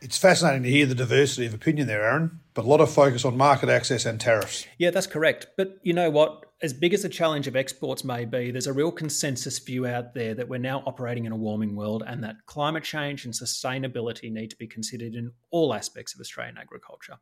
It's 0.00 0.16
fascinating 0.16 0.62
to 0.62 0.70
hear 0.70 0.86
the 0.86 0.94
diversity 0.94 1.46
of 1.46 1.52
opinion 1.52 1.86
there, 1.86 2.02
Aaron, 2.02 2.40
but 2.54 2.64
a 2.64 2.68
lot 2.68 2.80
of 2.80 2.90
focus 2.90 3.24
on 3.24 3.36
market 3.36 3.68
access 3.68 4.06
and 4.06 4.18
tariffs. 4.18 4.66
Yeah, 4.78 4.90
that's 4.90 5.06
correct. 5.06 5.48
But 5.56 5.78
you 5.82 5.92
know 5.92 6.08
what? 6.10 6.46
As 6.62 6.74
big 6.74 6.92
as 6.92 7.00
the 7.00 7.08
challenge 7.08 7.46
of 7.46 7.56
exports 7.56 8.04
may 8.04 8.26
be, 8.26 8.50
there's 8.50 8.66
a 8.66 8.72
real 8.74 8.92
consensus 8.92 9.58
view 9.58 9.86
out 9.86 10.12
there 10.12 10.34
that 10.34 10.46
we're 10.46 10.58
now 10.58 10.82
operating 10.84 11.24
in 11.24 11.32
a 11.32 11.36
warming 11.36 11.74
world 11.74 12.02
and 12.06 12.22
that 12.22 12.36
climate 12.44 12.84
change 12.84 13.24
and 13.24 13.32
sustainability 13.32 14.30
need 14.30 14.50
to 14.50 14.56
be 14.56 14.66
considered 14.66 15.14
in 15.14 15.32
all 15.50 15.72
aspects 15.72 16.14
of 16.14 16.20
Australian 16.20 16.58
agriculture. 16.58 17.14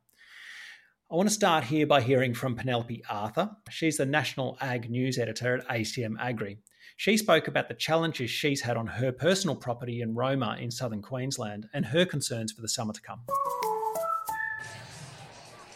I 1.09 1.15
want 1.15 1.29
to 1.29 1.33
start 1.33 1.63
here 1.63 1.87
by 1.87 2.01
hearing 2.01 2.33
from 2.33 2.53
Penelope 2.53 3.01
Arthur. 3.09 3.49
She's 3.69 3.95
the 3.95 4.05
National 4.05 4.57
Ag 4.59 4.89
News 4.89 5.17
Editor 5.17 5.59
at 5.59 5.67
ACM 5.69 6.15
Agri. 6.19 6.57
She 6.97 7.15
spoke 7.15 7.47
about 7.47 7.69
the 7.69 7.75
challenges 7.75 8.29
she's 8.29 8.59
had 8.59 8.75
on 8.75 8.87
her 8.87 9.13
personal 9.13 9.55
property 9.55 10.01
in 10.01 10.15
Roma 10.15 10.57
in 10.59 10.69
southern 10.69 11.01
Queensland 11.01 11.69
and 11.73 11.85
her 11.85 12.05
concerns 12.05 12.51
for 12.51 12.61
the 12.61 12.67
summer 12.67 12.91
to 12.91 13.01
come. 13.01 13.21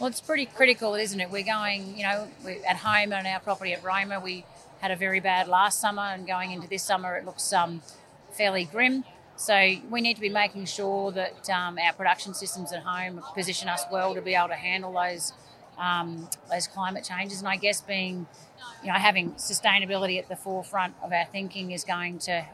Well, 0.03 0.09
it's 0.09 0.19
pretty 0.19 0.47
critical, 0.47 0.95
isn't 0.95 1.17
it? 1.21 1.31
We're 1.31 1.45
going, 1.45 1.95
you 1.95 2.03
know, 2.03 2.27
at 2.67 2.75
home 2.75 3.13
on 3.13 3.25
our 3.25 3.39
property 3.39 3.71
at 3.71 3.81
Roma. 3.85 4.19
We 4.19 4.43
had 4.81 4.91
a 4.91 4.97
very 4.97 5.21
bad 5.21 5.47
last 5.47 5.79
summer, 5.79 6.01
and 6.01 6.27
going 6.27 6.51
into 6.51 6.67
this 6.67 6.83
summer, 6.83 7.15
it 7.15 7.23
looks 7.23 7.53
um, 7.53 7.81
fairly 8.33 8.65
grim. 8.65 9.05
So 9.37 9.55
we 9.89 10.01
need 10.01 10.15
to 10.15 10.19
be 10.19 10.27
making 10.27 10.65
sure 10.65 11.13
that 11.13 11.49
um, 11.49 11.77
our 11.77 11.93
production 11.93 12.33
systems 12.33 12.73
at 12.73 12.83
home 12.83 13.21
position 13.33 13.69
us 13.69 13.85
well 13.89 14.13
to 14.13 14.21
be 14.21 14.35
able 14.35 14.49
to 14.49 14.55
handle 14.55 14.91
those 14.91 15.31
um, 15.77 16.27
those 16.51 16.67
climate 16.67 17.05
changes. 17.05 17.39
And 17.39 17.47
I 17.47 17.55
guess 17.55 17.79
being, 17.79 18.27
you 18.81 18.91
know, 18.91 18.95
having 18.95 19.31
sustainability 19.35 20.19
at 20.19 20.27
the 20.27 20.35
forefront 20.35 20.95
of 21.01 21.13
our 21.13 21.25
thinking 21.31 21.71
is 21.71 21.85
going 21.85 22.19
to 22.19 22.45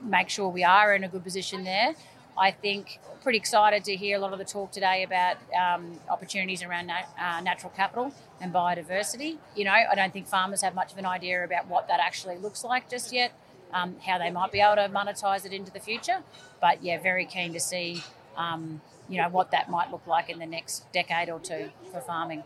make 0.00 0.28
sure 0.28 0.48
we 0.48 0.62
are 0.62 0.94
in 0.94 1.02
a 1.02 1.08
good 1.08 1.24
position 1.24 1.64
there. 1.64 1.96
I 2.38 2.52
think 2.52 3.00
pretty 3.26 3.38
excited 3.38 3.82
to 3.82 3.96
hear 3.96 4.16
a 4.16 4.20
lot 4.20 4.32
of 4.32 4.38
the 4.38 4.44
talk 4.44 4.70
today 4.70 5.02
about 5.02 5.36
um, 5.52 5.98
opportunities 6.08 6.62
around 6.62 6.88
uh, 6.88 7.40
natural 7.40 7.72
capital 7.74 8.14
and 8.40 8.54
biodiversity. 8.54 9.36
You 9.56 9.64
know, 9.64 9.72
I 9.72 9.96
don't 9.96 10.12
think 10.12 10.28
farmers 10.28 10.62
have 10.62 10.76
much 10.76 10.92
of 10.92 10.98
an 10.98 11.06
idea 11.06 11.42
about 11.42 11.66
what 11.66 11.88
that 11.88 11.98
actually 11.98 12.38
looks 12.38 12.62
like 12.62 12.88
just 12.88 13.12
yet, 13.12 13.32
um, 13.72 13.96
how 13.98 14.18
they 14.18 14.30
might 14.30 14.52
be 14.52 14.60
able 14.60 14.76
to 14.76 14.88
monetize 14.88 15.44
it 15.44 15.52
into 15.52 15.72
the 15.72 15.80
future. 15.80 16.22
But 16.60 16.84
yeah, 16.84 17.02
very 17.02 17.26
keen 17.26 17.52
to 17.54 17.58
see, 17.58 18.00
um, 18.36 18.80
you 19.08 19.20
know, 19.20 19.28
what 19.28 19.50
that 19.50 19.68
might 19.68 19.90
look 19.90 20.06
like 20.06 20.30
in 20.30 20.38
the 20.38 20.46
next 20.46 20.84
decade 20.92 21.28
or 21.28 21.40
two 21.40 21.70
for 21.90 22.00
farming. 22.00 22.44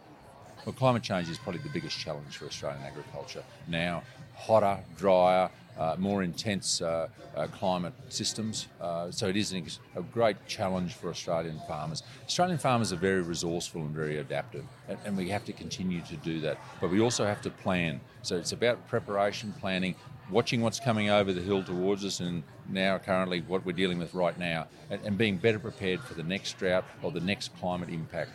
Well, 0.64 0.72
climate 0.72 1.02
change 1.02 1.28
is 1.28 1.36
probably 1.36 1.60
the 1.60 1.68
biggest 1.68 1.98
challenge 1.98 2.38
for 2.38 2.46
Australian 2.46 2.82
agriculture. 2.84 3.44
Now, 3.68 4.02
hotter, 4.34 4.78
drier, 4.96 5.50
uh, 5.80 5.96
more 5.98 6.22
intense 6.22 6.82
uh, 6.82 7.08
uh, 7.34 7.46
climate 7.46 7.94
systems. 8.10 8.68
Uh, 8.80 9.10
so 9.10 9.28
it 9.28 9.36
is 9.36 9.52
an, 9.52 9.66
a 9.96 10.02
great 10.02 10.36
challenge 10.46 10.92
for 10.92 11.08
Australian 11.08 11.58
farmers. 11.66 12.02
Australian 12.26 12.58
farmers 12.58 12.92
are 12.92 12.96
very 12.96 13.22
resourceful 13.22 13.80
and 13.80 13.90
very 13.90 14.18
adaptive, 14.18 14.64
and, 14.88 14.98
and, 15.06 15.16
we 15.16 15.28
have 15.30 15.44
to 15.44 15.52
continue 15.52 16.02
to 16.02 16.16
do 16.16 16.40
that. 16.40 16.58
But 16.80 16.90
we 16.90 17.00
also 17.00 17.24
have 17.24 17.40
to 17.42 17.50
plan. 17.50 18.00
So 18.22 18.36
it's 18.36 18.52
about 18.52 18.86
preparation, 18.88 19.54
planning, 19.58 19.94
watching 20.30 20.60
what's 20.60 20.78
coming 20.78 21.08
over 21.08 21.32
the 21.32 21.40
hill 21.40 21.64
towards 21.64 22.04
us, 22.04 22.20
and 22.20 22.42
now 22.68 22.98
currently 22.98 23.40
what 23.40 23.64
we're 23.64 23.72
dealing 23.72 23.98
with 23.98 24.12
right 24.12 24.38
now, 24.38 24.66
and, 24.90 25.00
and 25.04 25.16
being 25.16 25.38
better 25.38 25.58
prepared 25.58 26.00
for 26.00 26.12
the 26.12 26.22
next 26.22 26.58
drought 26.58 26.84
or 27.02 27.10
the 27.10 27.20
next 27.20 27.56
climate 27.58 27.88
impact. 27.88 28.32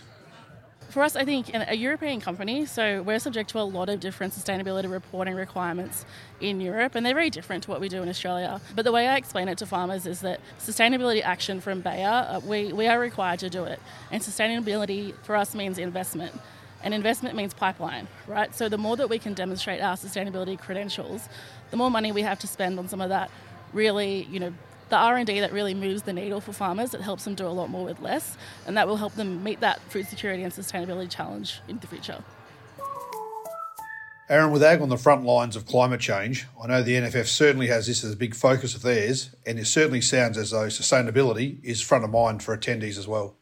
For 0.89 1.03
us, 1.03 1.15
I 1.15 1.25
think 1.25 1.51
a 1.53 1.75
European 1.75 2.21
company, 2.21 2.65
so 2.65 3.01
we're 3.01 3.19
subject 3.19 3.49
to 3.49 3.59
a 3.59 3.63
lot 3.63 3.89
of 3.89 3.99
different 3.99 4.33
sustainability 4.33 4.89
reporting 4.89 5.35
requirements 5.35 6.05
in 6.39 6.61
Europe, 6.61 6.95
and 6.95 7.05
they're 7.05 7.13
very 7.13 7.29
different 7.29 7.63
to 7.63 7.71
what 7.71 7.81
we 7.81 7.89
do 7.89 8.01
in 8.01 8.07
Australia. 8.07 8.61
But 8.75 8.85
the 8.85 8.93
way 8.93 9.07
I 9.07 9.17
explain 9.17 9.49
it 9.49 9.57
to 9.57 9.65
farmers 9.65 10.05
is 10.05 10.21
that 10.21 10.39
sustainability 10.57 11.21
action 11.21 11.59
from 11.59 11.81
Bayer, 11.81 12.27
uh, 12.29 12.39
we, 12.39 12.71
we 12.71 12.87
are 12.87 12.97
required 12.97 13.39
to 13.39 13.49
do 13.49 13.65
it. 13.65 13.79
And 14.09 14.21
sustainability 14.23 15.13
for 15.23 15.35
us 15.35 15.53
means 15.53 15.77
investment. 15.77 16.33
And 16.81 16.93
investment 16.93 17.35
means 17.35 17.53
pipeline, 17.53 18.07
right? 18.27 18.55
So 18.55 18.69
the 18.69 18.77
more 18.77 18.95
that 18.95 19.09
we 19.09 19.19
can 19.19 19.33
demonstrate 19.33 19.81
our 19.81 19.95
sustainability 19.95 20.57
credentials, 20.57 21.27
the 21.71 21.77
more 21.77 21.91
money 21.91 22.11
we 22.11 22.21
have 22.21 22.39
to 22.39 22.47
spend 22.47 22.79
on 22.79 22.87
some 22.87 23.01
of 23.01 23.09
that 23.09 23.31
really, 23.73 24.23
you 24.31 24.39
know, 24.39 24.53
the 24.89 24.97
R&D 24.97 25.39
that 25.39 25.51
really 25.51 25.73
moves 25.73 26.03
the 26.03 26.13
needle 26.13 26.41
for 26.41 26.53
farmers. 26.53 26.93
It 26.93 27.01
helps 27.01 27.23
them 27.25 27.35
do 27.35 27.47
a 27.47 27.49
lot 27.49 27.69
more 27.69 27.85
with 27.85 27.99
less, 27.99 28.37
and 28.67 28.77
that 28.77 28.87
will 28.87 28.97
help 28.97 29.13
them 29.15 29.43
meet 29.43 29.59
that 29.61 29.79
food 29.89 30.07
security 30.07 30.43
and 30.43 30.53
sustainability 30.53 31.09
challenge 31.09 31.61
in 31.67 31.79
the 31.79 31.87
future. 31.87 32.23
Aaron, 34.27 34.49
with 34.49 34.63
ag 34.63 34.81
on 34.81 34.89
the 34.89 34.97
front 34.97 35.23
lines 35.23 35.55
of 35.55 35.67
climate 35.67 35.99
change, 35.99 36.47
I 36.61 36.65
know 36.65 36.81
the 36.81 36.95
NFF 36.95 37.27
certainly 37.27 37.67
has 37.67 37.85
this 37.85 38.03
as 38.03 38.13
a 38.13 38.17
big 38.17 38.33
focus 38.33 38.73
of 38.73 38.81
theirs, 38.81 39.35
and 39.45 39.59
it 39.59 39.65
certainly 39.65 40.01
sounds 40.01 40.37
as 40.37 40.49
though 40.49 40.65
sustainability 40.65 41.63
is 41.63 41.79
front 41.79 42.03
of 42.03 42.09
mind 42.09 42.41
for 42.41 42.57
attendees 42.57 42.97
as 42.97 43.07
well. 43.07 43.35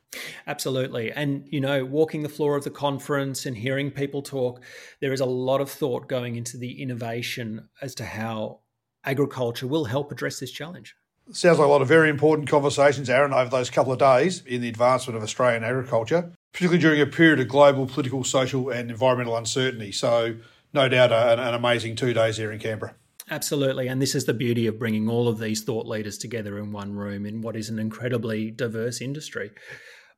Absolutely. 0.46 1.12
And, 1.12 1.48
you 1.50 1.62
know, 1.62 1.86
walking 1.86 2.22
the 2.22 2.30
floor 2.30 2.58
of 2.58 2.66
the 2.66 2.70
conference 2.70 3.46
and 3.46 3.58
hearing 3.58 3.92
people 3.92 4.22
talk, 4.22 4.62
there 5.00 5.14
is 5.14 5.22
a 5.22 5.26
lot 5.26 5.62
of 5.62 5.72
thought 5.72 6.10
going 6.10 6.36
into 6.36 6.58
the 6.58 6.82
innovation 6.82 7.70
as 7.82 7.96
to 7.96 8.06
how 8.06 8.60
agriculture 9.06 9.68
will 9.68 9.86
help 9.86 10.12
address 10.12 10.40
this 10.40 10.52
challenge. 10.52 10.96
Sounds 11.32 11.58
like 11.58 11.65
a 11.65 11.70
lot 11.70 11.82
of 11.82 11.88
very 11.88 12.10
important 12.10 12.50
conversations, 12.50 13.10
Aaron, 13.10 13.34
over 13.34 13.50
those 13.50 13.70
couple 13.70 13.94
of 13.94 14.00
days 14.00 14.44
in 14.46 14.62
the 14.62 14.68
advancement 14.68 15.15
of 15.15 15.24
Australian 15.24 15.63
agriculture, 15.63 16.34
particularly 16.51 16.82
during 16.82 17.01
a 17.01 17.06
period 17.06 17.39
of 17.39 17.48
global 17.48 17.86
political, 17.86 18.24
social, 18.24 18.70
and 18.70 18.92
environmental 18.92 19.38
uncertainty. 19.38 19.92
So, 19.92 20.36
no 20.74 20.89
doubt, 20.89 21.12
uh, 21.12 21.30
an, 21.32 21.39
an 21.39 21.53
amazing 21.53 21.96
two 21.96 22.13
days 22.13 22.38
here 22.38 22.51
in 22.51 22.60
Canberra. 22.60 22.96
Absolutely. 23.30 23.88
And 23.88 24.01
this 24.01 24.15
is 24.15 24.25
the 24.25 24.34
beauty 24.34 24.68
of 24.68 24.77
bringing 24.77 25.10
all 25.10 25.30
of 25.30 25.39
these 25.39 25.63
thought 25.63 25.88
leaders 25.88 26.18
together 26.18 26.60
in 26.60 26.74
one 26.74 26.94
room 26.94 27.25
in 27.25 27.42
what 27.42 27.56
is 27.56 27.70
an 27.70 27.80
incredibly 27.80 28.51
diverse 28.51 29.00
industry. 29.00 29.51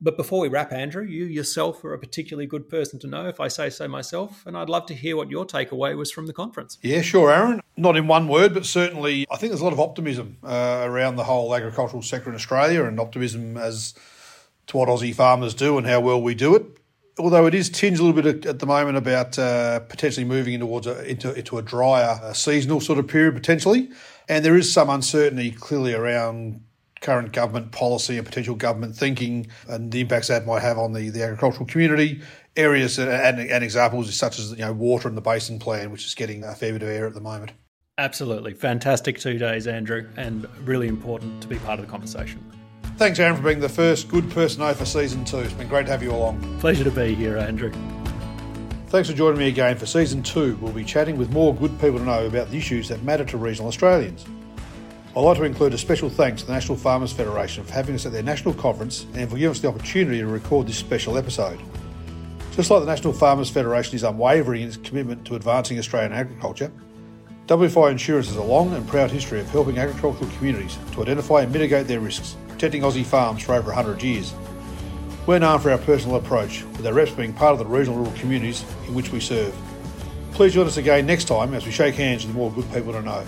But 0.02 0.18
before 0.18 0.42
we 0.42 0.48
wrap, 0.48 0.72
Andrew, 0.72 1.04
you 1.04 1.26
yourself 1.26 1.84
are 1.84 1.94
a 1.94 2.00
particularly 2.00 2.48
good 2.48 2.70
person 2.70 3.00
to 3.00 3.08
know, 3.08 3.28
if 3.28 3.40
I 3.40 3.48
say 3.48 3.70
so 3.70 3.88
myself, 3.88 4.46
and 4.46 4.58
I'd 4.58 4.70
love 4.70 4.86
to 4.88 4.94
hear 4.94 5.16
what 5.16 5.30
your 5.30 5.46
takeaway 5.46 5.96
was 5.96 6.12
from 6.12 6.28
the 6.28 6.34
conference. 6.34 6.78
Yeah, 6.82 7.02
sure, 7.02 7.32
Aaron. 7.32 7.62
Not 7.78 7.98
in 7.98 8.08
one 8.08 8.28
word, 8.28 8.54
but 8.54 8.66
certainly 8.66 9.26
I 9.32 9.38
think 9.38 9.52
there's 9.52 9.62
a 9.62 9.64
lot 9.64 9.74
of 9.74 9.80
optimism 9.80 10.38
uh, 10.44 10.82
around 10.84 11.16
the 11.16 11.24
whole 11.24 11.56
agricultural 11.56 12.02
sector 12.02 12.30
in 12.30 12.36
Australia 12.36 12.84
and 12.84 13.00
optimism 13.00 13.58
as 13.58 13.94
to 14.68 14.78
what 14.78 14.90
Aussie 14.90 15.14
farmers 15.14 15.54
do 15.54 15.78
and 15.78 15.86
how 15.88 16.00
well 16.00 16.22
we 16.22 16.36
do 16.36 16.56
it. 16.56 16.66
Although 17.18 17.46
it 17.46 17.54
is 17.54 17.70
tinged 17.70 18.00
a 18.00 18.04
little 18.04 18.22
bit 18.22 18.46
at 18.46 18.60
the 18.60 18.66
moment 18.66 18.98
about 18.98 19.40
uh, 19.40 19.80
potentially 19.80 20.26
moving 20.26 20.60
towards 20.60 20.86
a, 20.86 21.02
into, 21.10 21.34
into 21.34 21.58
a 21.58 21.62
drier 21.62 22.20
uh, 22.22 22.34
seasonal 22.34 22.82
sort 22.82 23.00
of 23.00 23.08
period 23.08 23.36
potentially, 23.36 23.90
and 24.28 24.44
there 24.44 24.58
is 24.58 24.74
some 24.74 24.90
uncertainty 24.90 25.52
clearly 25.52 25.94
around 25.94 26.62
current 27.06 27.32
government 27.32 27.72
policy 27.72 28.18
and 28.18 28.26
potential 28.26 28.56
government 28.56 28.96
thinking 28.96 29.48
and 29.70 29.92
the 29.92 30.02
impacts 30.02 30.28
that 30.28 30.46
might 30.46 30.64
have 30.64 30.80
on 30.80 30.92
the, 30.92 31.10
the 31.10 31.22
agricultural 31.22 31.66
community. 31.68 32.20
Areas 32.58 32.98
and, 32.98 33.40
and 33.40 33.64
examples 33.64 34.14
such 34.16 34.40
as 34.40 34.52
you 34.52 34.58
know 34.58 34.74
water 34.74 35.08
and 35.08 35.16
the 35.16 35.22
basin 35.22 35.60
plan, 35.60 35.92
which 35.92 36.06
is 36.06 36.16
getting 36.16 36.44
a 36.44 36.56
fair 36.56 36.74
bit 36.74 36.82
of 36.82 36.90
air 36.90 37.06
at 37.06 37.14
the 37.14 37.22
moment. 37.22 37.52
Absolutely. 37.98 38.54
Fantastic 38.54 39.20
two 39.20 39.38
days, 39.38 39.68
Andrew, 39.68 40.10
and 40.18 40.48
really 40.68 40.88
important 40.88 41.42
to 41.42 41.48
be 41.48 41.58
part 41.60 41.80
of 41.80 41.86
the 41.86 41.92
conversation. 41.92 42.44
Thanks, 42.98 43.20
Aaron, 43.20 43.36
for 43.36 43.44
being 43.44 43.60
the 43.60 43.70
first 43.70 44.08
good 44.08 44.30
person 44.32 44.62
over 44.62 44.74
for 44.74 44.86
season 44.86 45.24
two. 45.26 45.40
It's 45.40 45.54
been 45.54 45.68
great 45.68 45.86
to 45.86 45.92
have 45.92 46.02
you 46.02 46.12
along. 46.12 46.60
Pleasure 46.60 46.84
to 46.84 46.92
be 46.92 47.14
here, 47.14 47.38
Andrew. 47.38 47.72
Thanks 48.88 49.10
for 49.10 49.16
joining 49.16 49.40
me 49.40 49.50
again 49.50 49.78
for 49.78 49.86
season 49.86 50.24
two. 50.24 50.58
We'll 50.62 50.74
be 50.74 50.84
chatting 50.84 51.18
with 51.18 51.32
more 51.32 51.54
good 51.54 51.80
people 51.80 52.00
to 52.00 52.06
know 52.06 52.26
about 52.26 52.50
the 52.50 52.58
issues 52.58 52.88
that 52.88 53.04
matter 53.04 53.26
to 53.26 53.38
regional 53.38 53.68
Australians. 53.68 54.26
I'd 55.18 55.22
like 55.22 55.38
to 55.38 55.46
include 55.46 55.74
a 55.74 55.78
special 55.78 56.10
thanks 56.10 56.42
to 56.42 56.48
the 56.48 56.52
National 56.52 56.78
Farmers 56.78 57.14
Federation 57.14 57.64
for 57.64 57.72
having 57.72 57.96
us 57.96 58.06
at 58.06 58.12
their 58.12 58.22
national 58.22 58.54
conference 58.54 59.06
and 59.14 59.30
for 59.30 59.38
giving 59.38 59.52
us 59.52 59.62
the 59.62 59.70
opportunity 59.70 60.18
to 60.18 60.28
record 60.28 60.68
this 60.68 60.78
special 60.78 61.18
episode. 61.18 61.58
Just 62.52 62.70
like 62.70 62.82
the 62.82 62.86
National 62.86 63.14
Farmers 63.14 63.50
Federation 63.50 63.96
is 63.96 64.04
unwavering 64.04 64.64
in 64.64 64.68
its 64.68 64.76
commitment 64.76 65.24
to 65.28 65.38
advancing 65.38 65.80
Australian 65.80 66.12
agriculture, 66.12 66.70
WFI 67.48 67.92
Insurance 67.92 68.28
has 68.28 68.36
a 68.36 68.44
long 68.44 68.74
and 68.74 68.86
proud 68.90 69.10
history 69.10 69.40
of 69.40 69.50
helping 69.50 69.78
agricultural 69.78 70.30
communities 70.32 70.78
to 70.92 71.02
identify 71.02 71.44
and 71.44 71.54
mitigate 71.54 71.88
their 71.88 72.02
risks, 72.02 72.36
protecting 72.50 72.82
Aussie 72.82 73.06
farms 73.06 73.42
for 73.42 73.54
over 73.54 73.68
100 73.68 74.04
years. 74.04 74.34
We're 75.28 75.40
known 75.40 75.62
for 75.62 75.72
our 75.72 75.78
personal 75.78 76.18
approach, 76.18 76.64
with 76.64 76.86
our 76.86 76.94
reps 76.94 77.12
being 77.12 77.32
part 77.32 77.54
of 77.54 77.60
the 77.60 77.66
regional 77.66 78.00
rural 78.00 78.20
communities 78.20 78.66
in 78.86 78.94
which 78.94 79.14
we 79.14 79.22
serve. 79.22 79.56
Please 80.34 80.54
join 80.54 80.68
us 80.68 80.76
again 80.76 81.06
next 81.06 81.30
time 81.30 81.54
as 81.54 81.66
we 81.66 81.72
shake 81.72 81.96
hands 81.96 82.26
with 82.26 82.36
more 82.36 82.52
good 82.52 82.70
people 82.74 82.92
to 82.92 83.02
know. 83.02 83.26